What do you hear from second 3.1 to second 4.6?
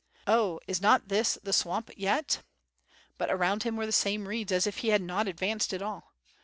But around him were the same reeds